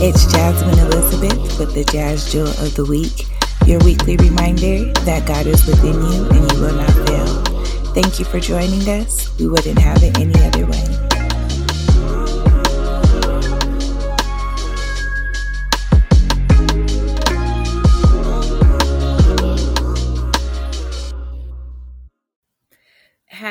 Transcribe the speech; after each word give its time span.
It's 0.00 0.30
Jasmine 0.30 0.78
Elizabeth 0.78 1.58
with 1.58 1.74
the 1.74 1.82
Jazz 1.82 2.30
Jewel 2.30 2.46
of 2.46 2.72
the 2.76 2.84
Week, 2.84 3.26
your 3.66 3.80
weekly 3.80 4.16
reminder 4.16 4.92
that 5.02 5.26
God 5.26 5.44
is 5.48 5.66
within 5.66 5.94
you 5.94 6.28
and 6.30 6.52
you 6.52 6.60
will 6.60 6.72
not 6.72 7.08
fail. 7.08 7.64
Thank 7.94 8.20
you 8.20 8.24
for 8.24 8.38
joining 8.38 8.88
us. 8.88 9.36
We 9.40 9.48
wouldn't 9.48 9.80
have 9.80 10.00
it 10.04 10.16
any 10.16 10.40
other 10.44 10.66
way. 10.66 11.07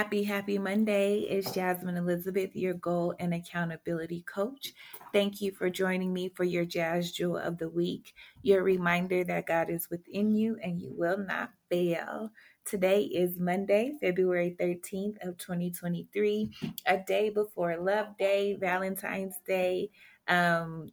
Happy, 0.08 0.24
happy 0.24 0.58
Monday. 0.58 1.20
It's 1.24 1.52
Jasmine 1.52 1.98
Elizabeth, 1.98 2.56
your 2.56 2.76
goal 2.76 3.14
and 3.20 3.34
accountability 3.34 4.22
coach. 4.22 4.72
Thank 5.12 5.42
you 5.42 5.52
for 5.52 5.70
joining 5.70 6.14
me 6.14 6.30
for 6.30 6.46
your 6.46 6.64
Jazz 6.64 7.12
Jewel 7.12 7.36
of 7.36 7.58
the 7.58 7.68
Week, 7.68 8.14
your 8.42 8.64
reminder 8.64 9.26
that 9.26 9.48
God 9.48 9.70
is 9.70 9.90
within 9.90 10.34
you 10.34 10.58
and 10.64 10.80
you 10.80 10.94
will 10.98 11.18
not 11.18 11.52
fail. 11.70 12.32
Today 12.64 13.02
is 13.02 13.38
Monday, 13.38 13.98
February 14.00 14.56
13th 14.58 15.18
of 15.28 15.38
2023, 15.40 16.54
a 16.86 17.00
day 17.00 17.30
before 17.30 17.76
Love 17.76 18.18
Day, 18.18 18.56
Valentine's 18.56 19.36
Day, 19.46 19.90
um, 20.30 20.90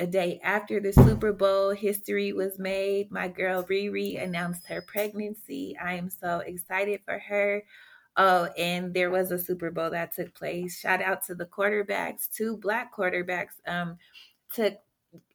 a 0.00 0.06
day 0.06 0.40
after 0.42 0.80
the 0.80 0.92
Super 0.92 1.32
Bowl, 1.32 1.70
history 1.70 2.32
was 2.32 2.58
made. 2.58 3.12
My 3.12 3.28
girl 3.28 3.62
Riri 3.62 4.20
announced 4.20 4.66
her 4.66 4.82
pregnancy. 4.82 5.76
I 5.80 5.94
am 5.94 6.10
so 6.10 6.40
excited 6.40 7.02
for 7.04 7.20
her. 7.20 7.62
Oh, 8.20 8.46
and 8.58 8.92
there 8.92 9.10
was 9.10 9.30
a 9.30 9.38
Super 9.38 9.70
Bowl 9.70 9.90
that 9.90 10.12
took 10.14 10.34
place. 10.34 10.78
Shout 10.78 11.00
out 11.00 11.24
to 11.26 11.36
the 11.36 11.46
quarterbacks. 11.46 12.28
Two 12.28 12.56
black 12.56 12.94
quarterbacks 12.94 13.52
um, 13.66 13.96
took 14.52 14.74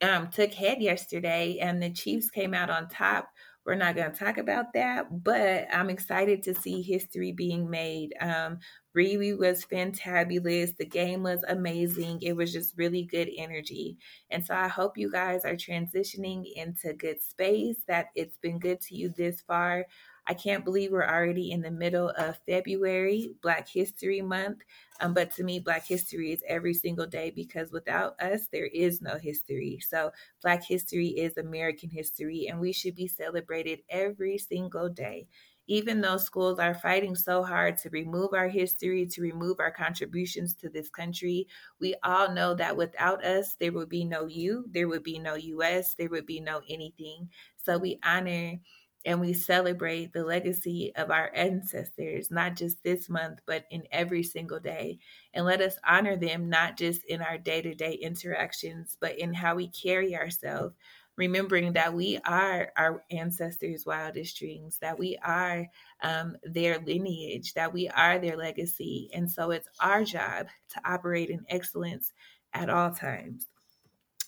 um, 0.01 0.27
took 0.27 0.53
head 0.53 0.81
yesterday, 0.81 1.57
and 1.59 1.81
the 1.81 1.89
Chiefs 1.89 2.29
came 2.29 2.53
out 2.53 2.69
on 2.69 2.89
top. 2.89 3.29
We're 3.65 3.75
not 3.75 3.95
going 3.95 4.11
to 4.11 4.17
talk 4.17 4.37
about 4.37 4.73
that, 4.73 5.23
but 5.23 5.67
I'm 5.73 5.89
excited 5.89 6.43
to 6.43 6.53
see 6.53 6.81
history 6.81 7.31
being 7.31 7.69
made. 7.69 8.13
Um, 8.19 8.59
Riri 8.95 9.37
was 9.37 9.65
fantabulous. 9.65 10.75
The 10.75 10.85
game 10.85 11.23
was 11.23 11.43
amazing. 11.47 12.21
It 12.21 12.35
was 12.35 12.51
just 12.51 12.77
really 12.77 13.03
good 13.03 13.29
energy. 13.37 13.97
And 14.29 14.45
so 14.45 14.53
I 14.53 14.67
hope 14.67 14.97
you 14.97 15.09
guys 15.09 15.45
are 15.45 15.55
transitioning 15.55 16.43
into 16.57 16.93
good 16.93 17.23
space, 17.23 17.77
that 17.87 18.07
it's 18.15 18.37
been 18.37 18.59
good 18.59 18.81
to 18.81 18.95
you 18.95 19.13
this 19.15 19.39
far. 19.39 19.85
I 20.27 20.33
can't 20.33 20.63
believe 20.63 20.91
we're 20.91 21.03
already 21.07 21.51
in 21.51 21.61
the 21.61 21.71
middle 21.71 22.09
of 22.17 22.39
February, 22.47 23.31
Black 23.41 23.67
History 23.67 24.21
Month. 24.21 24.59
Um, 25.01 25.13
but 25.13 25.31
to 25.31 25.43
me, 25.43 25.59
Black 25.59 25.85
history 25.85 26.31
is 26.31 26.43
every 26.47 26.73
single 26.73 27.07
day 27.07 27.29
because 27.29 27.71
without 27.71 28.19
us, 28.21 28.47
there 28.51 28.67
is 28.67 29.01
no 29.01 29.17
history. 29.17 29.79
So, 29.85 30.11
Black 30.41 30.63
history 30.63 31.07
is 31.09 31.37
American 31.37 31.89
history, 31.89 32.47
and 32.47 32.59
we 32.59 32.71
should 32.71 32.95
be 32.95 33.07
celebrated 33.07 33.79
every 33.89 34.37
single 34.37 34.87
day. 34.89 35.27
Even 35.67 36.01
though 36.01 36.17
schools 36.17 36.59
are 36.59 36.73
fighting 36.75 37.15
so 37.15 37.41
hard 37.41 37.77
to 37.77 37.89
remove 37.89 38.33
our 38.33 38.49
history, 38.49 39.05
to 39.07 39.21
remove 39.21 39.59
our 39.61 39.71
contributions 39.71 40.53
to 40.55 40.69
this 40.69 40.89
country, 40.89 41.47
we 41.79 41.95
all 42.03 42.33
know 42.33 42.53
that 42.53 42.75
without 42.75 43.23
us, 43.23 43.55
there 43.55 43.71
would 43.71 43.87
be 43.87 44.03
no 44.03 44.25
you, 44.27 44.65
there 44.69 44.89
would 44.89 45.03
be 45.03 45.19
no 45.19 45.35
US, 45.35 45.95
there 45.95 46.09
would 46.09 46.25
be 46.25 46.41
no 46.41 46.61
anything. 46.69 47.29
So, 47.57 47.77
we 47.77 47.97
honor 48.03 48.59
and 49.05 49.19
we 49.19 49.33
celebrate 49.33 50.13
the 50.13 50.23
legacy 50.23 50.93
of 50.95 51.11
our 51.11 51.31
ancestors, 51.35 52.31
not 52.31 52.55
just 52.55 52.83
this 52.83 53.09
month, 53.09 53.39
but 53.45 53.65
in 53.69 53.83
every 53.91 54.23
single 54.23 54.59
day. 54.59 54.99
And 55.33 55.45
let 55.45 55.61
us 55.61 55.77
honor 55.85 56.15
them, 56.15 56.49
not 56.49 56.77
just 56.77 57.03
in 57.05 57.21
our 57.21 57.37
day 57.37 57.61
to 57.61 57.75
day 57.75 57.93
interactions, 57.93 58.97
but 58.99 59.17
in 59.19 59.33
how 59.33 59.55
we 59.55 59.67
carry 59.67 60.15
ourselves, 60.15 60.75
remembering 61.17 61.73
that 61.73 61.93
we 61.93 62.17
are 62.25 62.71
our 62.77 63.03
ancestors' 63.11 63.85
wildest 63.85 64.37
dreams, 64.37 64.77
that 64.79 64.97
we 64.97 65.17
are 65.23 65.67
um, 66.01 66.35
their 66.43 66.79
lineage, 66.79 67.53
that 67.53 67.73
we 67.73 67.89
are 67.89 68.19
their 68.19 68.37
legacy. 68.37 69.09
And 69.13 69.29
so 69.29 69.51
it's 69.51 69.67
our 69.79 70.03
job 70.03 70.47
to 70.69 70.81
operate 70.85 71.29
in 71.29 71.45
excellence 71.49 72.13
at 72.53 72.69
all 72.69 72.91
times. 72.91 73.47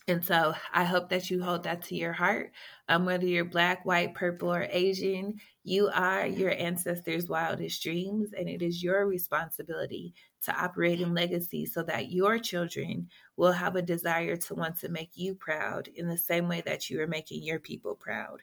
And 0.07 0.23
so 0.23 0.53
I 0.71 0.83
hope 0.83 1.09
that 1.09 1.31
you 1.31 1.41
hold 1.43 1.63
that 1.63 1.81
to 1.83 1.95
your 1.95 2.13
heart. 2.13 2.51
Um, 2.87 3.05
whether 3.05 3.25
you're 3.25 3.43
black, 3.45 3.85
white, 3.85 4.13
purple, 4.13 4.53
or 4.53 4.67
Asian, 4.69 5.39
you 5.63 5.89
are 5.91 6.27
your 6.27 6.51
ancestors' 6.51 7.27
wildest 7.27 7.81
dreams, 7.81 8.31
and 8.33 8.47
it 8.47 8.61
is 8.61 8.83
your 8.83 9.07
responsibility 9.07 10.13
to 10.43 10.55
operate 10.55 11.01
in 11.01 11.15
legacy 11.15 11.65
so 11.65 11.81
that 11.83 12.11
your 12.11 12.37
children 12.37 13.09
will 13.35 13.53
have 13.53 13.75
a 13.75 13.81
desire 13.81 14.35
to 14.35 14.53
want 14.53 14.79
to 14.79 14.89
make 14.89 15.11
you 15.15 15.33
proud 15.33 15.87
in 15.87 16.07
the 16.07 16.17
same 16.19 16.47
way 16.47 16.61
that 16.61 16.87
you 16.89 17.01
are 17.01 17.07
making 17.07 17.41
your 17.41 17.59
people 17.59 17.95
proud. 17.95 18.41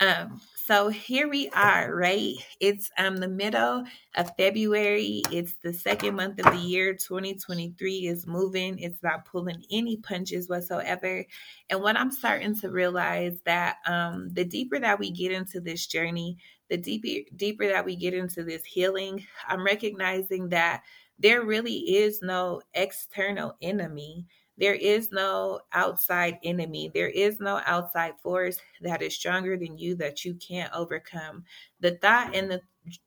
Um, 0.00 0.40
so 0.66 0.88
here 0.88 1.28
we 1.28 1.48
are, 1.50 1.94
right? 1.94 2.34
It's 2.60 2.90
um 2.98 3.16
the 3.16 3.28
middle 3.28 3.84
of 4.16 4.36
February. 4.36 5.22
It's 5.30 5.54
the 5.62 5.72
second 5.72 6.16
month 6.16 6.38
of 6.44 6.52
the 6.52 6.58
year. 6.60 6.94
2023 6.94 8.06
is 8.06 8.26
moving. 8.26 8.78
It's 8.78 9.02
not 9.02 9.24
pulling 9.24 9.64
any 9.70 9.96
punches 9.98 10.48
whatsoever. 10.48 11.24
And 11.70 11.80
what 11.82 11.96
I'm 11.96 12.10
starting 12.10 12.56
to 12.60 12.70
realize 12.70 13.38
that 13.44 13.76
um 13.86 14.30
the 14.32 14.44
deeper 14.44 14.78
that 14.80 14.98
we 14.98 15.10
get 15.10 15.32
into 15.32 15.60
this 15.60 15.86
journey, 15.86 16.38
the 16.68 16.76
deeper 16.78 17.28
deeper 17.36 17.68
that 17.68 17.84
we 17.84 17.96
get 17.96 18.14
into 18.14 18.42
this 18.42 18.64
healing, 18.64 19.24
I'm 19.48 19.64
recognizing 19.64 20.48
that 20.50 20.82
there 21.18 21.44
really 21.44 21.96
is 21.96 22.20
no 22.22 22.62
external 22.74 23.56
enemy 23.62 24.26
there 24.62 24.74
is 24.74 25.10
no 25.10 25.58
outside 25.72 26.38
enemy. 26.44 26.88
There 26.94 27.08
is 27.08 27.40
no 27.40 27.60
outside 27.66 28.12
force 28.22 28.60
that 28.82 29.02
is 29.02 29.12
stronger 29.12 29.56
than 29.56 29.76
you 29.76 29.96
that 29.96 30.24
you 30.24 30.34
can't 30.34 30.72
overcome. 30.72 31.42
The 31.80 31.96
thought 31.96 32.36
and 32.36 32.48
the 32.48 32.60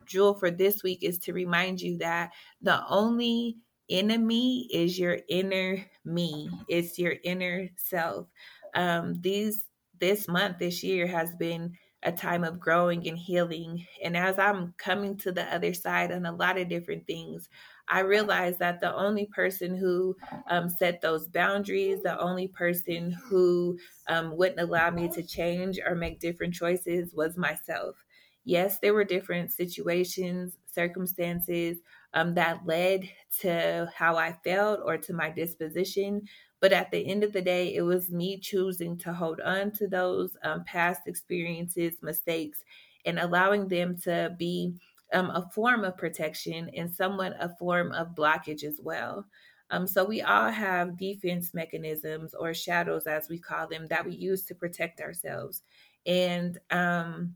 jewel 0.06 0.34
for 0.34 0.52
this 0.52 0.84
week 0.84 1.00
is 1.02 1.18
to 1.20 1.32
remind 1.32 1.80
you 1.80 1.98
that 2.00 2.32
the 2.62 2.86
only 2.90 3.56
enemy 3.90 4.68
is 4.70 5.00
your 5.00 5.20
inner 5.30 5.78
me. 6.04 6.50
It's 6.68 7.00
your 7.00 7.14
inner 7.24 7.70
self. 7.78 8.28
Um, 8.74 9.16
these 9.22 9.64
this 10.02 10.28
month, 10.28 10.58
this 10.60 10.84
year 10.84 11.08
has 11.08 11.34
been 11.36 11.72
a 12.04 12.12
time 12.12 12.44
of 12.44 12.60
growing 12.60 13.08
and 13.08 13.18
healing. 13.18 13.88
And 14.04 14.18
as 14.18 14.38
I'm 14.38 14.74
coming 14.78 15.16
to 15.20 15.32
the 15.32 15.46
other 15.56 15.74
side 15.74 16.12
on 16.12 16.26
a 16.26 16.36
lot 16.36 16.58
of 16.58 16.68
different 16.68 17.08
things, 17.08 17.48
I 17.88 18.00
realized 18.02 18.60
that 18.60 18.82
the 18.82 18.94
only 18.96 19.28
person 19.28 19.76
who 19.76 20.16
um, 20.48 20.70
set 20.70 21.02
those 21.02 21.28
boundaries, 21.28 22.02
the 22.04 22.20
only 22.20 22.48
person 22.48 23.12
who 23.12 23.78
um, 24.08 24.36
wouldn't 24.38 24.60
allow 24.60 24.90
me 24.92 25.08
to 25.10 25.24
change 25.24 25.80
or 25.86 25.96
make 25.96 26.20
different 26.20 26.54
choices 26.54 27.14
was 27.14 27.38
myself. 27.38 27.96
Yes, 28.44 28.80
there 28.80 28.94
were 28.94 29.04
different 29.04 29.52
situations, 29.52 30.58
circumstances 30.68 31.80
um, 32.14 32.36
that 32.36 32.66
led 32.66 33.10
to 33.40 33.92
how 33.96 34.18
I 34.18 34.34
felt 34.44 34.82
or 34.86 34.98
to 35.00 35.14
my 35.14 35.32
disposition. 35.32 36.22
But 36.62 36.72
at 36.72 36.92
the 36.92 37.06
end 37.08 37.24
of 37.24 37.34
the 37.34 37.42
day, 37.42 37.74
it 37.76 37.82
was 37.82 38.12
me 38.12 38.40
choosing 38.40 38.98
to 39.00 39.14
hold 39.14 39.42
on 39.42 39.72
to 39.74 39.88
those 39.88 40.38
um, 40.44 40.64
past 40.64 41.02
experiences, 41.08 41.96
mistakes, 42.02 42.64
and 43.06 43.20
allowing 43.20 43.68
them 43.68 43.98
to 44.02 44.36
be 44.38 44.76
um, 45.16 45.32
a 45.32 45.50
form 45.54 45.84
of 45.86 45.98
protection 45.98 46.70
and 46.76 46.94
somewhat 46.94 47.36
a 47.40 47.50
form 47.58 47.92
of 47.94 48.14
blockage 48.16 48.64
as 48.64 48.80
well. 48.84 49.26
Um, 49.72 49.88
so 49.88 50.04
we 50.04 50.22
all 50.22 50.52
have 50.52 50.98
defense 50.98 51.54
mechanisms 51.54 52.36
or 52.36 52.54
shadows, 52.54 53.08
as 53.08 53.30
we 53.30 53.40
call 53.40 53.68
them, 53.68 53.88
that 53.88 54.06
we 54.06 54.14
use 54.14 54.44
to 54.46 54.56
protect 54.56 55.00
ourselves. 55.02 55.64
And 56.06 56.60
um, 56.70 57.36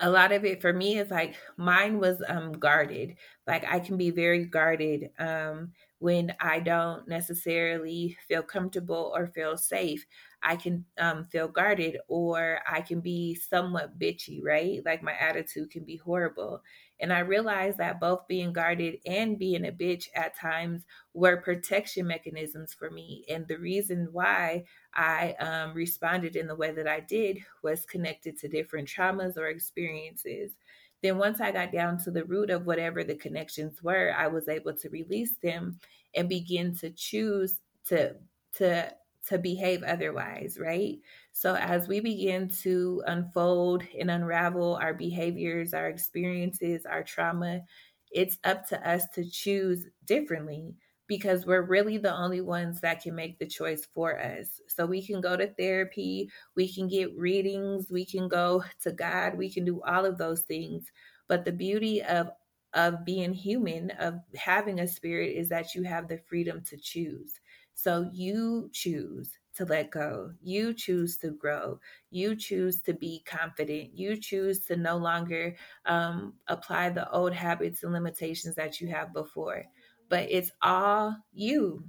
a 0.00 0.08
lot 0.08 0.32
of 0.32 0.44
it 0.44 0.60
for 0.60 0.72
me 0.72 0.98
is 0.98 1.10
like 1.10 1.34
mine 1.56 1.98
was 1.98 2.22
um, 2.28 2.52
guarded. 2.52 3.16
Like 3.46 3.64
I 3.70 3.78
can 3.78 3.96
be 3.96 4.10
very 4.10 4.44
guarded 4.44 5.10
um, 5.18 5.72
when 5.98 6.32
I 6.40 6.60
don't 6.60 7.06
necessarily 7.08 8.16
feel 8.28 8.42
comfortable 8.42 9.12
or 9.14 9.26
feel 9.26 9.56
safe. 9.56 10.06
I 10.42 10.56
can 10.56 10.84
um, 10.98 11.24
feel 11.24 11.48
guarded 11.48 11.98
or 12.08 12.58
I 12.66 12.80
can 12.80 13.00
be 13.00 13.34
somewhat 13.34 13.98
bitchy, 13.98 14.42
right? 14.42 14.80
Like 14.84 15.02
my 15.02 15.14
attitude 15.14 15.70
can 15.70 15.84
be 15.84 15.96
horrible. 15.96 16.62
And 17.00 17.12
I 17.12 17.20
realized 17.20 17.78
that 17.78 18.00
both 18.00 18.26
being 18.28 18.52
guarded 18.52 18.98
and 19.06 19.38
being 19.38 19.66
a 19.66 19.72
bitch 19.72 20.08
at 20.14 20.36
times 20.36 20.82
were 21.14 21.38
protection 21.38 22.06
mechanisms 22.06 22.72
for 22.72 22.90
me. 22.90 23.24
And 23.28 23.46
the 23.46 23.58
reason 23.58 24.08
why 24.12 24.64
I 24.94 25.34
um, 25.40 25.74
responded 25.74 26.36
in 26.36 26.46
the 26.46 26.56
way 26.56 26.72
that 26.72 26.88
I 26.88 27.00
did 27.00 27.38
was 27.62 27.84
connected 27.86 28.38
to 28.38 28.48
different 28.48 28.88
traumas 28.88 29.36
or 29.36 29.46
experiences. 29.46 30.52
Then, 31.02 31.18
once 31.18 31.40
I 31.40 31.50
got 31.50 31.72
down 31.72 31.98
to 32.04 32.12
the 32.12 32.24
root 32.24 32.50
of 32.50 32.66
whatever 32.66 33.02
the 33.02 33.16
connections 33.16 33.82
were, 33.82 34.14
I 34.16 34.28
was 34.28 34.48
able 34.48 34.74
to 34.74 34.88
release 34.90 35.34
them 35.42 35.80
and 36.14 36.28
begin 36.28 36.76
to 36.76 36.90
choose 36.90 37.58
to 37.88 38.14
to 38.58 38.94
to 39.28 39.38
behave 39.38 39.82
otherwise, 39.82 40.58
right? 40.60 40.98
So, 41.32 41.54
as 41.54 41.88
we 41.88 42.00
begin 42.00 42.48
to 42.62 43.02
unfold 43.06 43.84
and 43.98 44.10
unravel 44.10 44.76
our 44.80 44.94
behaviors, 44.94 45.74
our 45.74 45.88
experiences, 45.88 46.86
our 46.86 47.02
trauma, 47.02 47.62
it's 48.10 48.38
up 48.44 48.66
to 48.68 48.88
us 48.88 49.04
to 49.14 49.28
choose 49.28 49.86
differently 50.04 50.74
because 51.06 51.46
we're 51.46 51.62
really 51.62 51.98
the 51.98 52.14
only 52.14 52.40
ones 52.40 52.80
that 52.80 53.02
can 53.02 53.14
make 53.14 53.38
the 53.38 53.46
choice 53.46 53.86
for 53.94 54.18
us. 54.18 54.60
So 54.68 54.86
we 54.86 55.04
can 55.04 55.20
go 55.20 55.36
to 55.36 55.48
therapy, 55.54 56.30
we 56.56 56.72
can 56.72 56.88
get 56.88 57.16
readings, 57.16 57.90
we 57.90 58.04
can 58.06 58.28
go 58.28 58.64
to 58.82 58.92
God, 58.92 59.36
we 59.36 59.50
can 59.50 59.64
do 59.64 59.82
all 59.82 60.06
of 60.06 60.18
those 60.18 60.42
things. 60.42 60.90
But 61.28 61.44
the 61.44 61.52
beauty 61.52 62.02
of 62.02 62.30
of 62.74 63.04
being 63.04 63.34
human, 63.34 63.90
of 63.92 64.14
having 64.34 64.80
a 64.80 64.88
spirit 64.88 65.36
is 65.36 65.48
that 65.50 65.74
you 65.74 65.82
have 65.82 66.08
the 66.08 66.18
freedom 66.26 66.62
to 66.64 66.76
choose. 66.78 67.38
So 67.74 68.08
you 68.12 68.70
choose 68.72 69.38
to 69.56 69.64
let 69.64 69.90
go. 69.90 70.32
You 70.42 70.72
choose 70.72 71.16
to 71.18 71.30
grow. 71.30 71.78
You 72.10 72.36
choose 72.36 72.80
to 72.82 72.94
be 72.94 73.22
confident. 73.26 73.90
You 73.94 74.16
choose 74.16 74.60
to 74.66 74.76
no 74.76 74.96
longer 74.96 75.56
um, 75.84 76.34
apply 76.48 76.90
the 76.90 77.10
old 77.10 77.32
habits 77.32 77.82
and 77.82 77.92
limitations 77.92 78.54
that 78.56 78.80
you 78.80 78.88
have 78.88 79.12
before. 79.12 79.64
But 80.08 80.30
it's 80.30 80.50
all 80.62 81.16
you. 81.32 81.84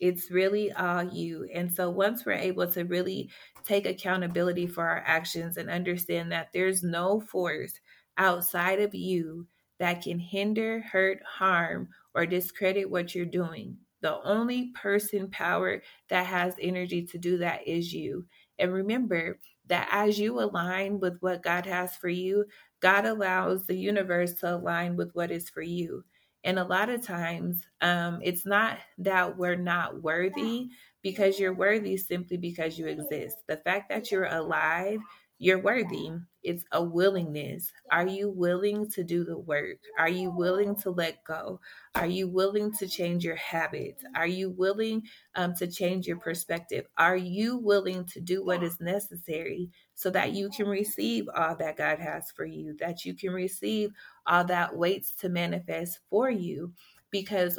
It's 0.00 0.30
really 0.30 0.72
all 0.72 1.04
you. 1.04 1.48
And 1.54 1.72
so 1.72 1.90
once 1.90 2.24
we're 2.24 2.32
able 2.32 2.66
to 2.72 2.84
really 2.84 3.30
take 3.64 3.86
accountability 3.86 4.66
for 4.66 4.86
our 4.86 5.02
actions 5.06 5.56
and 5.58 5.70
understand 5.70 6.32
that 6.32 6.48
there's 6.52 6.82
no 6.82 7.20
force 7.20 7.78
outside 8.18 8.80
of 8.80 8.94
you 8.94 9.46
that 9.78 10.02
can 10.02 10.18
hinder, 10.18 10.80
hurt, 10.80 11.22
harm, 11.24 11.88
or 12.14 12.26
discredit 12.26 12.90
what 12.90 13.14
you're 13.14 13.26
doing. 13.26 13.76
The 14.02 14.20
only 14.24 14.72
person 14.74 15.30
power 15.30 15.82
that 16.10 16.26
has 16.26 16.54
energy 16.60 17.06
to 17.06 17.18
do 17.18 17.38
that 17.38 17.66
is 17.66 17.92
you. 17.92 18.26
And 18.58 18.72
remember 18.72 19.38
that 19.66 19.88
as 19.90 20.18
you 20.18 20.40
align 20.40 21.00
with 21.00 21.16
what 21.20 21.42
God 21.42 21.66
has 21.66 21.96
for 21.96 22.08
you, 22.08 22.44
God 22.80 23.06
allows 23.06 23.66
the 23.66 23.76
universe 23.76 24.34
to 24.34 24.56
align 24.56 24.96
with 24.96 25.10
what 25.14 25.30
is 25.30 25.48
for 25.48 25.62
you. 25.62 26.04
And 26.44 26.58
a 26.58 26.64
lot 26.64 26.88
of 26.88 27.06
times, 27.06 27.64
um, 27.80 28.18
it's 28.22 28.44
not 28.44 28.78
that 28.98 29.38
we're 29.38 29.56
not 29.56 30.02
worthy 30.02 30.68
because 31.00 31.38
you're 31.38 31.54
worthy 31.54 31.96
simply 31.96 32.36
because 32.36 32.76
you 32.78 32.86
exist. 32.86 33.36
The 33.46 33.58
fact 33.58 33.88
that 33.90 34.10
you're 34.10 34.26
alive, 34.26 34.98
you're 35.38 35.62
worthy. 35.62 36.10
It's 36.42 36.64
a 36.72 36.82
willingness. 36.82 37.72
Are 37.90 38.06
you 38.06 38.30
willing 38.30 38.90
to 38.90 39.04
do 39.04 39.24
the 39.24 39.38
work? 39.38 39.78
Are 39.98 40.08
you 40.08 40.30
willing 40.30 40.76
to 40.76 40.90
let 40.90 41.24
go? 41.24 41.60
Are 41.94 42.06
you 42.06 42.28
willing 42.28 42.72
to 42.78 42.88
change 42.88 43.24
your 43.24 43.36
habits? 43.36 44.04
Are 44.16 44.26
you 44.26 44.50
willing 44.50 45.02
um, 45.34 45.54
to 45.54 45.66
change 45.66 46.06
your 46.06 46.18
perspective? 46.18 46.86
Are 46.98 47.16
you 47.16 47.58
willing 47.58 48.04
to 48.06 48.20
do 48.20 48.44
what 48.44 48.62
is 48.62 48.80
necessary 48.80 49.70
so 49.94 50.10
that 50.10 50.32
you 50.32 50.50
can 50.50 50.66
receive 50.66 51.28
all 51.36 51.56
that 51.56 51.76
God 51.76 51.98
has 51.98 52.30
for 52.34 52.44
you, 52.44 52.76
that 52.80 53.04
you 53.04 53.14
can 53.14 53.30
receive 53.32 53.90
all 54.26 54.44
that 54.44 54.76
waits 54.76 55.14
to 55.16 55.28
manifest 55.28 56.00
for 56.10 56.30
you 56.30 56.72
because 57.10 57.58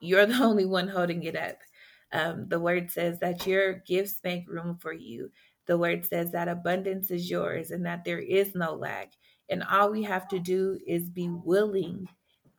you're 0.00 0.26
the 0.26 0.42
only 0.42 0.66
one 0.66 0.88
holding 0.88 1.22
it 1.22 1.36
up. 1.36 1.58
Um, 2.12 2.48
the 2.48 2.60
word 2.60 2.90
says 2.90 3.18
that 3.20 3.46
your 3.46 3.74
gifts 3.74 4.20
make 4.22 4.48
room 4.48 4.78
for 4.80 4.92
you. 4.92 5.30
The 5.66 5.78
word 5.78 6.04
says 6.04 6.32
that 6.32 6.48
abundance 6.48 7.10
is 7.10 7.30
yours 7.30 7.70
and 7.70 7.86
that 7.86 8.04
there 8.04 8.18
is 8.18 8.54
no 8.54 8.74
lack. 8.74 9.12
And 9.48 9.62
all 9.62 9.90
we 9.90 10.02
have 10.02 10.28
to 10.28 10.38
do 10.38 10.78
is 10.86 11.08
be 11.08 11.28
willing 11.28 12.08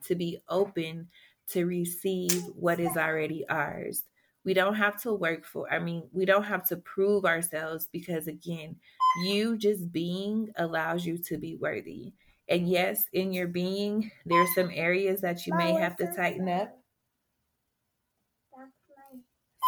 to 0.05 0.15
be 0.15 0.39
open 0.49 1.09
to 1.49 1.65
receive 1.65 2.43
what 2.55 2.79
is 2.79 2.97
already 2.97 3.47
ours. 3.47 4.03
We 4.43 4.53
don't 4.53 4.75
have 4.75 5.01
to 5.01 5.13
work 5.13 5.45
for, 5.45 5.71
I 5.71 5.79
mean, 5.79 6.07
we 6.11 6.25
don't 6.25 6.43
have 6.43 6.67
to 6.67 6.77
prove 6.77 7.25
ourselves 7.25 7.87
because, 7.91 8.27
again, 8.27 8.75
you 9.23 9.57
just 9.57 9.91
being 9.91 10.51
allows 10.57 11.05
you 11.05 11.17
to 11.19 11.37
be 11.37 11.55
worthy. 11.55 12.13
And 12.47 12.69
yes, 12.69 13.05
in 13.13 13.33
your 13.33 13.47
being, 13.47 14.11
there's 14.25 14.53
some 14.53 14.69
areas 14.71 15.21
that 15.21 15.47
you 15.47 15.55
may 15.55 15.73
have 15.73 15.95
to 15.97 16.13
tighten 16.15 16.47
up. 16.47 16.77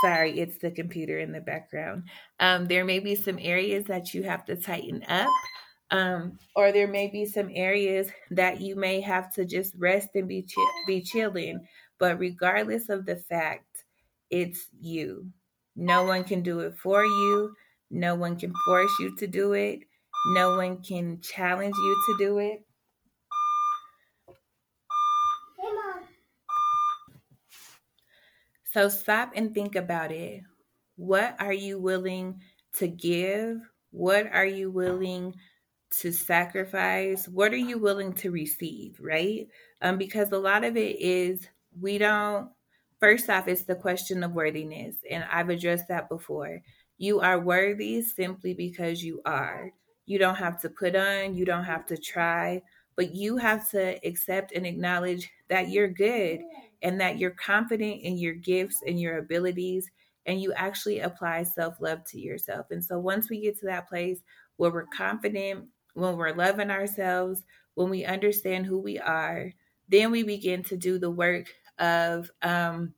Sorry, 0.03 0.39
it's 0.39 0.59
the 0.59 0.71
computer 0.71 1.19
in 1.19 1.31
the 1.31 1.41
background. 1.41 2.03
Um, 2.39 2.67
there 2.67 2.85
may 2.85 2.99
be 2.99 3.15
some 3.15 3.39
areas 3.41 3.85
that 3.85 4.13
you 4.13 4.23
have 4.23 4.45
to 4.45 4.55
tighten 4.55 5.03
up, 5.09 5.29
um, 5.89 6.38
or 6.55 6.71
there 6.71 6.88
may 6.88 7.07
be 7.07 7.25
some 7.25 7.49
areas 7.53 8.09
that 8.31 8.61
you 8.61 8.75
may 8.75 9.01
have 9.01 9.33
to 9.33 9.45
just 9.45 9.73
rest 9.77 10.09
and 10.15 10.27
be 10.27 10.45
be 10.85 11.01
chilling. 11.01 11.67
But 11.99 12.19
regardless 12.19 12.89
of 12.89 13.05
the 13.05 13.15
fact, 13.15 13.83
it's 14.29 14.67
you. 14.79 15.31
No 15.75 16.03
one 16.03 16.23
can 16.23 16.41
do 16.41 16.59
it 16.59 16.77
for 16.77 17.03
you. 17.03 17.53
No 17.89 18.15
one 18.15 18.38
can 18.38 18.53
force 18.65 18.91
you 18.99 19.15
to 19.17 19.27
do 19.27 19.53
it. 19.53 19.79
No 20.35 20.57
one 20.57 20.83
can 20.83 21.21
challenge 21.21 21.75
you 21.75 22.03
to 22.07 22.25
do 22.25 22.38
it. 22.39 22.66
So 28.77 28.89
stop 28.89 29.31
and 29.35 29.56
think 29.56 29.75
about 29.75 30.12
it. 30.12 30.44
What 30.97 31.35
are 31.39 31.51
you 31.51 31.79
willing 31.79 32.41
to 32.74 32.88
give? 32.88 33.57
What 33.89 34.31
are 34.31 34.45
you 34.45 34.69
willing 34.69 35.33
to 36.01 36.12
sacrifice? 36.12 37.27
What 37.27 37.53
are 37.53 37.57
you 37.57 37.79
willing 37.79 38.13
to 38.13 38.29
receive, 38.29 39.00
right? 39.00 39.47
Um, 39.81 39.97
because 39.97 40.31
a 40.31 40.38
lot 40.38 40.63
of 40.63 40.77
it 40.77 40.97
is 41.00 41.47
we 41.81 41.97
don't, 41.97 42.51
first 43.00 43.31
off, 43.31 43.47
it's 43.47 43.63
the 43.63 43.74
question 43.74 44.24
of 44.24 44.33
worthiness. 44.33 44.97
And 45.09 45.25
I've 45.31 45.50
addressed 45.50 45.88
that 45.88 46.07
before. 46.07 46.59
You 47.00 47.19
are 47.19 47.39
worthy 47.39 48.03
simply 48.03 48.53
because 48.53 49.03
you 49.03 49.23
are. 49.25 49.71
You 50.06 50.19
don't 50.19 50.35
have 50.35 50.62
to 50.62 50.69
put 50.69 50.95
on, 50.95 51.33
you 51.33 51.45
don't 51.45 51.63
have 51.63 51.88
to 51.88 51.97
try, 51.97 52.62
but 52.95 53.15
you 53.15 53.38
have 53.38 53.68
to 53.71 54.00
accept 54.06 54.51
and 54.51 54.68
acknowledge 54.68 55.31
that 55.50 55.69
you're 55.69 55.88
good 55.88 56.41
and 56.81 57.00
that 57.01 57.18
you're 57.18 57.31
confident 57.31 58.01
in 58.01 58.18
your 58.18 58.33
gifts 58.33 58.81
and 58.85 59.00
your 59.00 59.18
abilities 59.18 59.89
and 60.25 60.41
you 60.41 60.53
actually 60.53 61.00
apply 61.00 61.44
self-love 61.44 62.03
to 62.06 62.19
yourself. 62.19 62.68
And 62.69 62.83
so 62.83 63.00
once 63.00 63.29
we 63.29 63.41
get 63.41 63.57
to 63.59 63.65
that 63.68 63.88
place 63.88 64.19
where 64.57 64.71
we're 64.71 64.85
confident, 64.85 65.65
when 65.94 66.18
we're 66.18 66.35
loving 66.35 66.69
ourselves, 66.69 67.44
when 67.75 67.89
we 67.89 68.06
understand 68.06 68.65
who 68.65 68.77
we 68.77 69.00
are, 69.00 69.53
then 69.89 70.12
we 70.12 70.24
begin 70.24 70.63
to 70.63 70.77
do 70.77 71.00
the 71.00 71.09
work 71.09 71.47
of 71.79 72.29
um, 72.41 72.94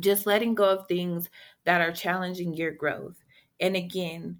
just 0.00 0.26
letting 0.26 0.54
go 0.54 0.64
of 0.64 0.88
things 0.88 1.28
that 1.64 1.80
are 1.80 1.92
challenging 1.92 2.54
your 2.54 2.72
growth. 2.72 3.16
And 3.60 3.76
again, 3.76 4.38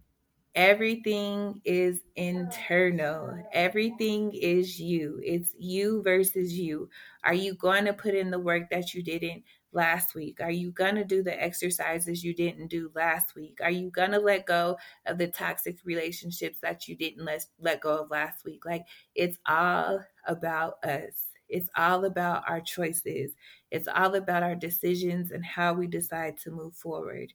Everything 0.58 1.60
is 1.64 2.00
internal. 2.16 3.32
Everything 3.52 4.32
is 4.34 4.80
you. 4.80 5.20
It's 5.22 5.54
you 5.56 6.02
versus 6.02 6.52
you. 6.52 6.90
Are 7.22 7.32
you 7.32 7.54
going 7.54 7.84
to 7.84 7.92
put 7.92 8.12
in 8.12 8.32
the 8.32 8.40
work 8.40 8.68
that 8.70 8.92
you 8.92 9.04
didn't 9.04 9.44
last 9.70 10.16
week? 10.16 10.40
Are 10.40 10.50
you 10.50 10.72
going 10.72 10.96
to 10.96 11.04
do 11.04 11.22
the 11.22 11.40
exercises 11.40 12.24
you 12.24 12.34
didn't 12.34 12.66
do 12.66 12.90
last 12.96 13.36
week? 13.36 13.60
Are 13.62 13.70
you 13.70 13.88
going 13.92 14.10
to 14.10 14.18
let 14.18 14.46
go 14.46 14.76
of 15.06 15.18
the 15.18 15.28
toxic 15.28 15.78
relationships 15.84 16.58
that 16.60 16.88
you 16.88 16.96
didn't 16.96 17.24
let, 17.24 17.46
let 17.60 17.80
go 17.80 18.02
of 18.02 18.10
last 18.10 18.44
week? 18.44 18.66
Like, 18.66 18.84
it's 19.14 19.38
all 19.46 20.00
about 20.26 20.84
us. 20.84 21.26
It's 21.48 21.68
all 21.76 22.04
about 22.04 22.42
our 22.48 22.60
choices. 22.60 23.30
It's 23.70 23.86
all 23.86 24.16
about 24.16 24.42
our 24.42 24.56
decisions 24.56 25.30
and 25.30 25.44
how 25.44 25.74
we 25.74 25.86
decide 25.86 26.36
to 26.38 26.50
move 26.50 26.74
forward. 26.74 27.32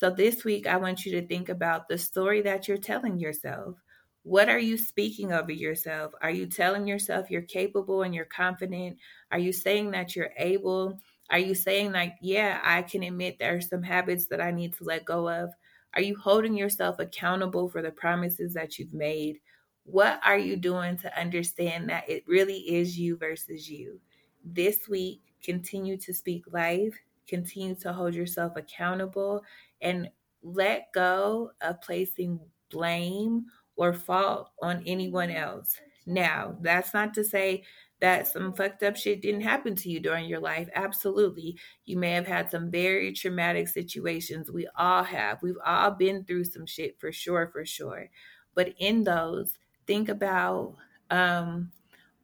So 0.00 0.08
this 0.08 0.46
week, 0.46 0.66
I 0.66 0.78
want 0.78 1.04
you 1.04 1.12
to 1.20 1.26
think 1.26 1.50
about 1.50 1.86
the 1.86 1.98
story 1.98 2.40
that 2.40 2.66
you're 2.66 2.78
telling 2.78 3.18
yourself. 3.18 3.76
What 4.22 4.48
are 4.48 4.58
you 4.58 4.78
speaking 4.78 5.30
over 5.30 5.52
yourself? 5.52 6.12
Are 6.22 6.30
you 6.30 6.46
telling 6.46 6.86
yourself 6.86 7.30
you're 7.30 7.42
capable 7.42 8.00
and 8.00 8.14
you're 8.14 8.24
confident? 8.24 8.96
Are 9.30 9.38
you 9.38 9.52
saying 9.52 9.90
that 9.90 10.16
you're 10.16 10.30
able? 10.38 10.98
Are 11.28 11.38
you 11.38 11.54
saying, 11.54 11.92
like, 11.92 12.14
yeah, 12.22 12.62
I 12.64 12.80
can 12.80 13.02
admit 13.02 13.36
there 13.38 13.54
are 13.54 13.60
some 13.60 13.82
habits 13.82 14.24
that 14.28 14.40
I 14.40 14.52
need 14.52 14.74
to 14.78 14.84
let 14.84 15.04
go 15.04 15.28
of? 15.28 15.50
Are 15.92 16.00
you 16.00 16.16
holding 16.16 16.56
yourself 16.56 16.98
accountable 16.98 17.68
for 17.68 17.82
the 17.82 17.90
promises 17.90 18.54
that 18.54 18.78
you've 18.78 18.94
made? 18.94 19.36
What 19.84 20.18
are 20.24 20.38
you 20.38 20.56
doing 20.56 20.96
to 20.96 21.20
understand 21.20 21.90
that 21.90 22.08
it 22.08 22.24
really 22.26 22.60
is 22.60 22.98
you 22.98 23.18
versus 23.18 23.68
you? 23.68 24.00
This 24.42 24.88
week, 24.88 25.20
continue 25.44 25.98
to 25.98 26.14
speak 26.14 26.44
life, 26.50 26.94
continue 27.28 27.74
to 27.74 27.92
hold 27.92 28.14
yourself 28.14 28.54
accountable, 28.56 29.42
and 29.80 30.08
let 30.42 30.92
go 30.92 31.50
of 31.60 31.80
placing 31.82 32.40
blame 32.70 33.46
or 33.76 33.92
fault 33.92 34.50
on 34.62 34.82
anyone 34.86 35.30
else. 35.30 35.76
Now, 36.06 36.56
that's 36.60 36.94
not 36.94 37.14
to 37.14 37.24
say 37.24 37.64
that 38.00 38.26
some 38.26 38.54
fucked 38.54 38.82
up 38.82 38.96
shit 38.96 39.20
didn't 39.20 39.42
happen 39.42 39.76
to 39.76 39.90
you 39.90 40.00
during 40.00 40.24
your 40.26 40.40
life. 40.40 40.68
Absolutely. 40.74 41.58
You 41.84 41.98
may 41.98 42.12
have 42.12 42.26
had 42.26 42.50
some 42.50 42.70
very 42.70 43.12
traumatic 43.12 43.68
situations. 43.68 44.50
We 44.50 44.66
all 44.76 45.02
have. 45.04 45.42
We've 45.42 45.58
all 45.64 45.90
been 45.90 46.24
through 46.24 46.44
some 46.44 46.66
shit 46.66 46.98
for 46.98 47.12
sure, 47.12 47.50
for 47.52 47.64
sure. 47.64 48.08
But 48.54 48.74
in 48.78 49.04
those, 49.04 49.58
think 49.86 50.08
about 50.08 50.76
um, 51.10 51.70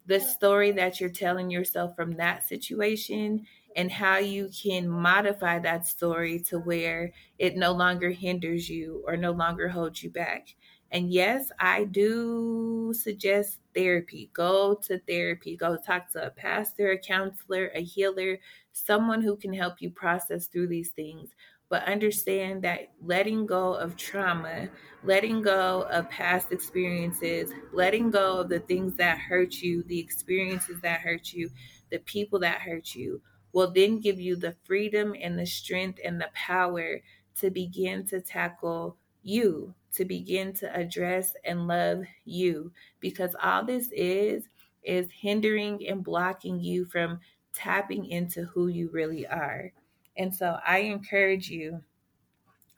the 0.06 0.20
story 0.20 0.72
that 0.72 1.00
you're 1.00 1.10
telling 1.10 1.50
yourself 1.50 1.94
from 1.94 2.16
that 2.16 2.48
situation 2.48 3.46
and 3.76 3.92
how 3.92 4.16
you 4.16 4.48
can 4.48 4.88
modify 4.88 5.58
that 5.58 5.86
story 5.86 6.40
to 6.40 6.58
where 6.58 7.12
it 7.38 7.56
no 7.56 7.72
longer 7.72 8.10
hinders 8.10 8.68
you 8.68 9.04
or 9.06 9.16
no 9.18 9.32
longer 9.32 9.68
holds 9.68 10.02
you 10.02 10.10
back. 10.10 10.54
And 10.92 11.12
yes, 11.12 11.50
I 11.60 11.84
do 11.84 12.94
suggest 12.94 13.58
therapy. 13.74 14.30
Go 14.32 14.74
to 14.86 14.98
therapy. 15.00 15.56
Go 15.56 15.76
talk 15.76 16.10
to 16.12 16.26
a 16.26 16.30
pastor, 16.30 16.92
a 16.92 16.98
counselor, 16.98 17.70
a 17.74 17.82
healer, 17.82 18.38
someone 18.72 19.20
who 19.20 19.36
can 19.36 19.52
help 19.52 19.82
you 19.82 19.90
process 19.90 20.46
through 20.46 20.68
these 20.68 20.90
things. 20.90 21.30
But 21.68 21.84
understand 21.84 22.62
that 22.62 22.92
letting 23.04 23.44
go 23.44 23.74
of 23.74 23.96
trauma, 23.96 24.68
letting 25.02 25.42
go 25.42 25.82
of 25.90 26.08
past 26.08 26.52
experiences, 26.52 27.50
letting 27.72 28.10
go 28.10 28.38
of 28.38 28.48
the 28.48 28.60
things 28.60 28.94
that 28.94 29.18
hurt 29.18 29.60
you, 29.60 29.82
the 29.82 29.98
experiences 29.98 30.80
that 30.80 31.00
hurt 31.00 31.32
you, 31.32 31.50
the 31.90 31.98
people 32.00 32.38
that 32.38 32.60
hurt 32.60 32.94
you, 32.94 33.20
will 33.56 33.70
then 33.70 33.98
give 33.98 34.20
you 34.20 34.36
the 34.36 34.54
freedom 34.64 35.16
and 35.18 35.38
the 35.38 35.46
strength 35.46 35.98
and 36.04 36.20
the 36.20 36.28
power 36.34 37.00
to 37.34 37.48
begin 37.48 38.04
to 38.04 38.20
tackle 38.20 38.98
you, 39.22 39.72
to 39.94 40.04
begin 40.04 40.52
to 40.52 40.70
address 40.76 41.34
and 41.42 41.66
love 41.66 42.04
you. 42.26 42.70
Because 43.00 43.34
all 43.42 43.64
this 43.64 43.88
is, 43.92 44.44
is 44.82 45.10
hindering 45.10 45.88
and 45.88 46.04
blocking 46.04 46.60
you 46.60 46.84
from 46.84 47.18
tapping 47.54 48.04
into 48.04 48.44
who 48.44 48.68
you 48.68 48.90
really 48.92 49.26
are. 49.26 49.72
And 50.18 50.34
so 50.34 50.58
I 50.66 50.80
encourage 50.80 51.48
you 51.48 51.82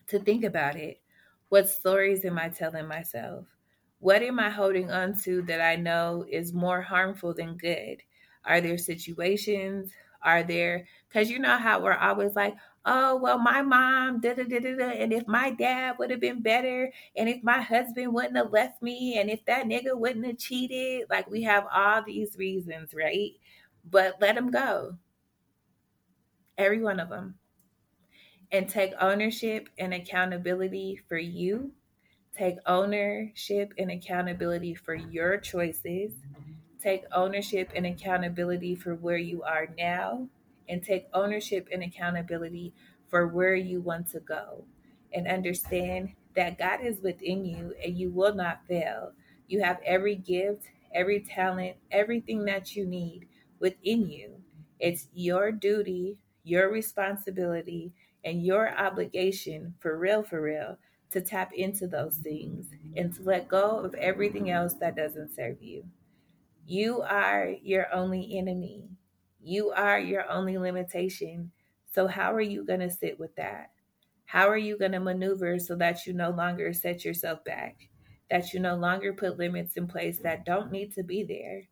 to 0.07 0.21
think 0.21 0.45
about 0.45 0.77
it. 0.77 1.01
What 1.49 1.69
stories 1.69 2.25
am 2.25 2.39
I 2.39 2.51
telling 2.51 2.87
myself? 2.87 3.47
What 3.99 4.23
am 4.23 4.39
I 4.39 4.49
holding 4.49 4.93
on 4.93 5.19
to 5.25 5.43
that 5.43 5.61
I 5.61 5.75
know 5.75 6.25
is 6.31 6.53
more 6.53 6.83
harmful 6.83 7.35
than 7.35 7.57
good? 7.57 8.01
Are 8.45 8.61
there 8.61 8.79
situations? 8.79 9.91
Are 10.23 10.43
there, 10.43 10.87
because 11.09 11.31
you 11.31 11.39
know 11.39 11.57
how 11.57 11.81
we're 11.81 11.95
always 11.95 12.35
like, 12.35 12.57
oh, 12.85 13.17
well, 13.17 13.39
my 13.39 13.63
mom, 13.63 14.21
da 14.21 14.35
da 14.35 14.45
da 14.45 14.59
da 14.59 14.75
da, 14.75 14.89
and 14.89 15.13
if 15.13 15.29
my 15.29 15.51
dad 15.51 15.97
would 15.99 16.11
have 16.11 16.21
been 16.21 16.43
better, 16.43 16.93
and 17.17 17.29
if 17.29 17.43
my 17.43 17.61
husband 17.61 18.13
wouldn't 18.13 18.37
have 18.37 18.53
left 18.53 18.83
me, 18.83 19.19
and 19.19 19.31
if 19.31 19.45
that 19.45 19.67
nigga 19.67 19.97
wouldn't 19.97 20.27
have 20.27 20.39
cheated, 20.39 21.07
like 21.09 21.31
we 21.31 21.43
have 21.43 21.67
all 21.73 22.03
these 22.03 22.37
reasons, 22.37 22.93
right? 22.93 23.33
But 23.89 24.17
let 24.21 24.35
them 24.35 24.51
go. 24.51 24.97
Every 26.57 26.83
one 26.83 26.99
of 26.99 27.09
them. 27.11 27.37
And 28.51 28.69
take 28.69 28.93
ownership 29.01 29.69
and 29.79 29.95
accountability 29.95 30.99
for 31.09 31.19
you. 31.19 31.73
Take 32.37 32.57
ownership 32.67 33.73
and 33.79 33.91
accountability 33.91 34.75
for 34.75 34.95
your 34.95 35.39
choices 35.39 36.13
take 36.83 37.05
ownership 37.13 37.71
and 37.75 37.87
accountability 37.87 38.75
for 38.75 38.95
where 38.95 39.17
you 39.17 39.43
are 39.43 39.69
now, 39.77 40.29
and 40.69 40.83
take 40.83 41.09
ownership 41.15 41.69
and 41.73 41.83
accountability 41.83 42.73
for 43.09 43.27
where 43.27 43.55
you 43.55 43.81
want 43.81 44.11
to 44.11 44.21
go. 44.21 44.65
And 45.13 45.27
understand 45.27 46.11
that 46.35 46.59
God 46.59 46.81
is 46.83 47.01
within 47.01 47.45
you 47.45 47.75
and 47.83 47.99
you 47.99 48.11
will 48.11 48.35
not 48.35 48.67
fail. 48.69 49.13
You 49.49 49.63
have 49.63 49.79
every 49.85 50.15
gift, 50.15 50.65
every 50.95 51.21
talent, 51.21 51.77
everything 51.91 52.45
that 52.45 52.77
you 52.77 52.87
need 52.87 53.27
within 53.59 54.09
you. 54.09 54.35
It's 54.79 55.09
your 55.15 55.51
duty, 55.51 56.19
your 56.45 56.71
responsibility, 56.71 57.93
and 58.25 58.45
your 58.45 58.77
obligation 58.77 59.75
for 59.81 59.97
real, 59.97 60.23
for 60.23 60.43
real, 60.43 60.77
to 61.11 61.21
tap 61.23 61.53
into 61.55 61.87
those 61.87 62.19
things 62.19 62.67
and 62.97 63.15
to 63.15 63.23
let 63.23 63.49
go 63.49 63.79
of 63.79 63.95
everything 63.95 64.51
else 64.51 64.75
that 64.75 64.97
doesn't 64.97 65.35
serve 65.35 65.63
you. 65.63 65.85
You 66.71 67.01
are 67.01 67.49
your 67.63 67.87
only 67.95 68.37
enemy. 68.37 68.91
You 69.41 69.71
are 69.71 69.99
your 69.99 70.31
only 70.31 70.59
limitation. 70.59 71.51
So, 71.95 72.07
how 72.09 72.35
are 72.35 72.43
you 72.43 72.63
going 72.63 72.81
to 72.81 72.91
sit 72.91 73.19
with 73.19 73.35
that? 73.37 73.71
How 74.27 74.51
are 74.51 74.59
you 74.59 74.77
going 74.77 74.93
to 74.93 75.01
maneuver 75.01 75.59
so 75.59 75.77
that 75.77 76.05
you 76.05 76.13
no 76.13 76.29
longer 76.29 76.75
set 76.75 77.07
yourself 77.07 77.43
back? 77.43 77.89
That 78.29 78.53
you 78.53 78.61
no 78.61 78.77
longer 78.77 79.15
put 79.15 79.39
limits 79.39 79.79
in 79.79 79.87
place 79.87 80.19
that 80.19 80.45
don't 80.45 80.71
need 80.71 80.93
to 80.97 81.03
be 81.03 81.23
there? 81.23 81.63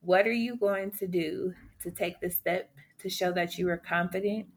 What 0.00 0.26
are 0.26 0.32
you 0.32 0.56
going 0.56 0.90
to 0.98 1.06
do 1.06 1.54
to 1.84 1.92
take 1.92 2.18
the 2.18 2.30
step 2.30 2.68
to 2.98 3.08
show 3.08 3.30
that 3.34 3.58
you 3.58 3.68
are 3.68 3.76
confident, 3.76 4.48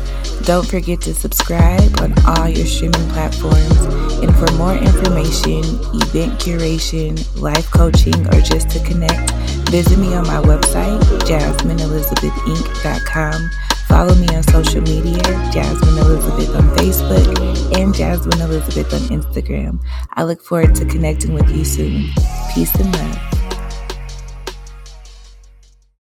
Don't 0.48 0.66
forget 0.66 1.01
to 1.01 1.13
subscribe 1.13 2.00
on 2.00 2.16
all 2.25 2.48
your 2.48 2.66
streaming 2.66 3.10
platforms. 3.10 3.82
And 4.24 4.34
for 4.34 4.50
more 4.54 4.75
information, 4.75 5.66
event 5.92 6.39
curation, 6.39 7.20
life 7.42 7.70
coaching, 7.70 8.25
or 8.34 8.39
just 8.39 8.70
to 8.70 8.80
connect, 8.86 9.32
visit 9.70 10.00
me 10.00 10.16
on 10.16 10.25
my 10.25 10.39
website, 10.39 11.01
jasmineelizabethinc.com. 11.27 13.50
Follow 13.89 14.16
me 14.16 14.30
on 14.34 14.44
social 14.44 14.80
media, 14.84 15.22
Jasmine 15.51 15.98
Elizabeth 15.98 16.56
on 16.56 16.63
Facebook 16.77 17.77
and 17.77 17.94
Jasmine 17.94 18.39
Elizabeth 18.39 18.94
on 18.94 19.01
Instagram. 19.20 19.82
I 20.13 20.24
look 20.24 20.42
forward 20.42 20.75
to 20.75 20.86
connecting 20.86 21.34
with 21.34 21.54
you 21.54 21.66
soon. 21.66 22.10
Peace 22.54 22.74
and 22.75 22.96
love. 22.96 23.26